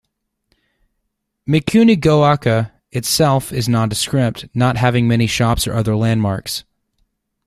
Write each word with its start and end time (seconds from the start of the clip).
Mikunigoaka 1.47 2.71
itself 2.91 3.53
is 3.53 3.69
nondescript, 3.69 4.47
not 4.55 4.77
having 4.77 5.07
many 5.07 5.27
shops 5.27 5.67
or 5.67 5.75
other 5.75 5.95
landmarks. 5.95 6.63